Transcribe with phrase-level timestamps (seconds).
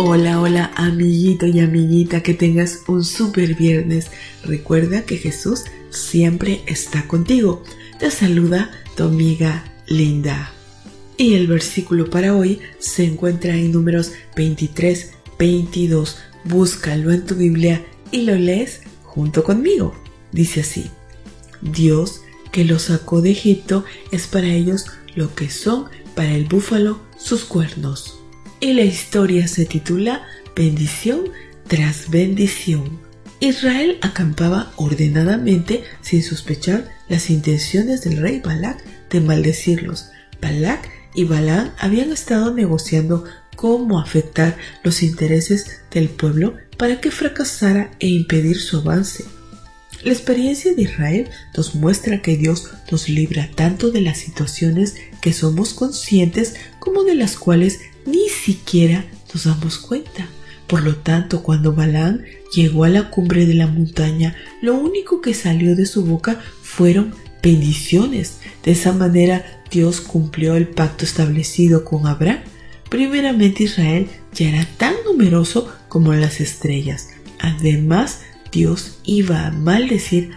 [0.00, 4.12] Hola, hola, amiguito y amiguita, que tengas un super viernes.
[4.44, 7.64] Recuerda que Jesús siempre está contigo.
[7.98, 10.52] Te saluda tu amiga Linda.
[11.16, 16.18] Y el versículo para hoy se encuentra en números 23, 22.
[16.44, 20.00] Búscalo en tu Biblia y lo lees junto conmigo.
[20.30, 20.92] Dice así,
[21.60, 22.20] Dios
[22.52, 24.86] que los sacó de Egipto es para ellos
[25.16, 28.17] lo que son para el búfalo sus cuernos
[28.60, 30.26] y la historia se titula
[30.56, 31.30] Bendición
[31.68, 33.00] tras bendición.
[33.40, 40.10] Israel acampaba ordenadamente sin sospechar las intenciones del rey Balak de maldecirlos.
[40.42, 43.24] Balak y Balaam habían estado negociando
[43.54, 49.24] cómo afectar los intereses del pueblo para que fracasara e impedir su avance.
[50.02, 55.32] La experiencia de Israel nos muestra que Dios nos libra tanto de las situaciones que
[55.32, 57.80] somos conscientes como de las cuales
[58.10, 60.28] ni siquiera nos damos cuenta.
[60.66, 62.22] Por lo tanto, cuando Balaam
[62.54, 67.14] llegó a la cumbre de la montaña, lo único que salió de su boca fueron
[67.42, 68.38] bendiciones.
[68.62, 72.40] De esa manera, Dios cumplió el pacto establecido con Abraham.
[72.90, 77.10] Primeramente, Israel ya era tan numeroso como las estrellas.
[77.38, 78.20] Además,
[78.52, 80.32] Dios iba a maldecir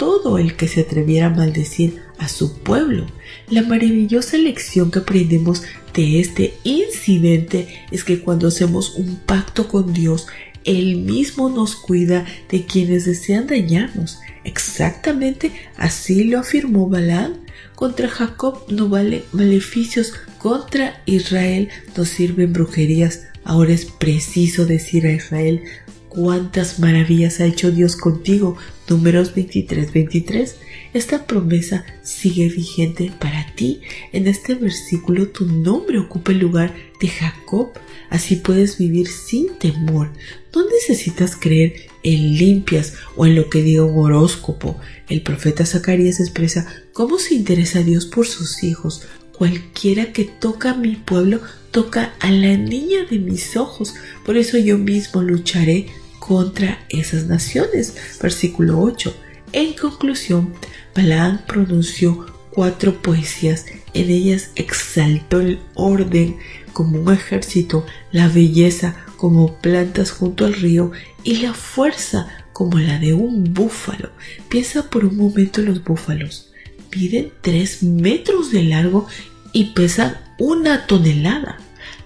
[0.00, 3.06] todo el que se atreviera a maldecir a su pueblo.
[3.50, 9.92] La maravillosa lección que aprendemos de este incidente es que cuando hacemos un pacto con
[9.92, 10.26] Dios,
[10.64, 14.20] Él mismo nos cuida de quienes desean dañarnos.
[14.44, 17.34] Exactamente así lo afirmó Balaam.
[17.74, 23.26] Contra Jacob no vale maleficios, contra Israel no sirven brujerías.
[23.44, 25.62] Ahora es preciso decir a Israel
[26.10, 28.56] cuántas maravillas ha hecho Dios contigo.
[28.88, 30.56] Números 23, 23.
[30.92, 33.80] Esta promesa sigue vigente para ti.
[34.12, 37.70] En este versículo tu nombre ocupa el lugar de Jacob.
[38.10, 40.10] Así puedes vivir sin temor.
[40.54, 44.78] No necesitas creer en limpias o en lo que diga un horóscopo.
[45.08, 49.06] El profeta Zacarías expresa cómo se interesa Dios por sus hijos.
[49.38, 53.94] Cualquiera que toca a mi pueblo toca a la niña de mis ojos.
[54.26, 55.86] Por eso yo mismo lucharé
[56.20, 57.96] contra esas naciones.
[58.22, 59.12] Versículo 8.
[59.52, 60.52] En conclusión,
[60.94, 63.66] Balaam pronunció cuatro poesías.
[63.94, 66.36] En ellas exaltó el orden
[66.72, 70.92] como un ejército, la belleza como plantas junto al río
[71.24, 74.10] y la fuerza como la de un búfalo.
[74.48, 76.52] Piensa por un momento en los búfalos.
[76.94, 79.06] Miden tres metros de largo
[79.52, 81.58] y pesan una tonelada.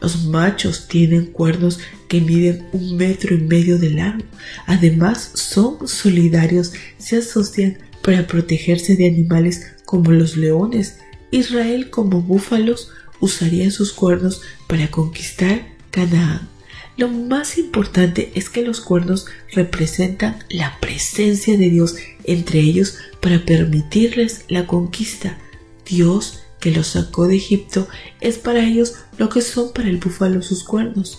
[0.04, 1.78] Los machos tienen cuernos
[2.08, 4.22] que miden un metro y medio de largo.
[4.66, 10.98] Además, son solidarios, se asocian para protegerse de animales como los leones.
[11.30, 16.50] Israel como búfalos usaría sus cuernos para conquistar Canaán.
[16.98, 23.42] Lo más importante es que los cuernos representan la presencia de Dios entre ellos para
[23.46, 25.38] permitirles la conquista.
[25.86, 27.86] Dios que los sacó de Egipto
[28.22, 31.18] es para ellos lo que son para el búfalo sus cuernos.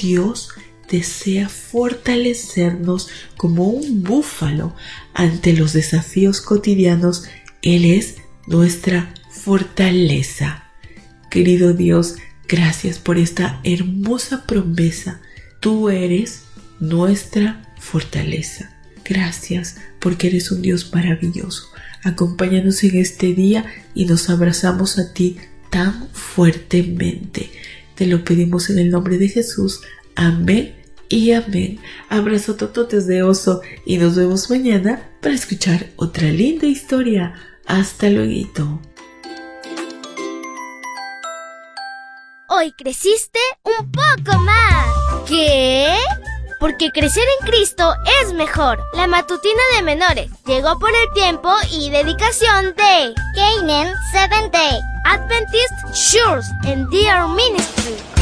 [0.00, 0.48] Dios
[0.90, 4.74] desea fortalecernos como un búfalo
[5.12, 7.24] ante los desafíos cotidianos.
[7.60, 8.14] Él es
[8.46, 10.64] nuestra fortaleza.
[11.30, 12.14] Querido Dios,
[12.48, 15.20] gracias por esta hermosa promesa.
[15.60, 16.44] Tú eres
[16.80, 18.77] nuestra fortaleza.
[19.08, 21.68] Gracias porque eres un Dios maravilloso.
[22.04, 23.64] Acompáñanos en este día
[23.94, 25.38] y nos abrazamos a ti
[25.70, 27.50] tan fuertemente.
[27.94, 29.80] Te lo pedimos en el nombre de Jesús.
[30.14, 30.76] Amén
[31.08, 31.80] y amén.
[32.08, 37.34] Abrazo tototes de oso y nos vemos mañana para escuchar otra linda historia.
[37.66, 38.80] Hasta luego.
[42.48, 44.86] Hoy creciste un poco más.
[45.28, 45.67] ¿Qué?
[46.58, 48.78] Porque crecer en Cristo es mejor.
[48.94, 55.72] La matutina de menores llegó por el tiempo y dedicación de Canaan Seventh Day Adventist
[55.94, 58.17] Shores and Dear Ministry.